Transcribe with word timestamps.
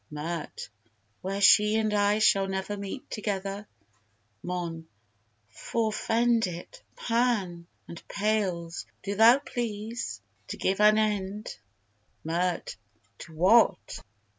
MIRT. 0.11 0.69
Where 1.21 1.41
she 1.41 1.75
and 1.75 1.93
I 1.93 2.17
shall 2.17 2.47
never 2.47 2.75
meet 2.75 3.07
together. 3.11 3.67
MON. 4.41 4.87
Fore 5.51 5.93
fend 5.93 6.47
it, 6.47 6.81
Pan! 6.95 7.67
and 7.87 8.07
Pales, 8.07 8.87
do 9.03 9.13
thou 9.13 9.37
please 9.37 10.19
To 10.47 10.57
give 10.57 10.81
an 10.81 10.97
end... 10.97 11.55
MIRT. 12.25 12.77
To 13.19 13.33
what? 13.35 14.01